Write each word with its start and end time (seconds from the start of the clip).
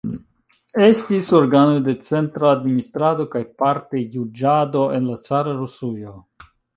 Estis 0.83 1.27
organoj 1.39 1.75
de 1.87 1.93
centra 2.07 2.47
administrado 2.53 3.25
kaj 3.35 3.41
parte 3.65 4.01
juĝado 4.17 4.83
en 4.99 5.07
la 5.11 5.19
cara 5.27 5.55
Rusujo. 5.59 6.15